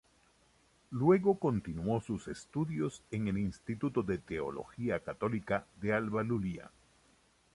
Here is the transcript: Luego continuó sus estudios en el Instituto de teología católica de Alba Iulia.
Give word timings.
Luego 0.89 1.37
continuó 1.37 2.01
sus 2.01 2.27
estudios 2.27 3.03
en 3.11 3.27
el 3.27 3.37
Instituto 3.37 4.01
de 4.01 4.17
teología 4.17 4.99
católica 5.01 5.67
de 5.79 5.93
Alba 5.93 6.23
Iulia. 6.23 6.71